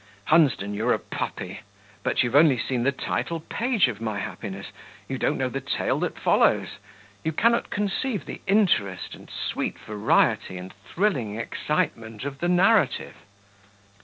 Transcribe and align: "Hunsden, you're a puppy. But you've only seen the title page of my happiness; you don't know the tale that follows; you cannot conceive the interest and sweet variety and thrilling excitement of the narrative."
"Hunsden, 0.29 0.73
you're 0.73 0.93
a 0.93 0.97
puppy. 0.97 1.59
But 2.01 2.23
you've 2.23 2.33
only 2.33 2.57
seen 2.57 2.81
the 2.81 2.91
title 2.91 3.39
page 3.39 3.87
of 3.87 4.01
my 4.01 4.17
happiness; 4.17 4.69
you 5.07 5.19
don't 5.19 5.37
know 5.37 5.47
the 5.47 5.61
tale 5.61 5.99
that 5.99 6.17
follows; 6.17 6.79
you 7.23 7.31
cannot 7.31 7.69
conceive 7.69 8.25
the 8.25 8.41
interest 8.47 9.13
and 9.13 9.29
sweet 9.29 9.77
variety 9.77 10.57
and 10.57 10.73
thrilling 10.73 11.35
excitement 11.37 12.23
of 12.25 12.39
the 12.39 12.47
narrative." 12.49 13.13